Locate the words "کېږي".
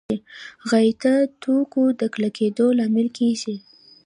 3.17-3.55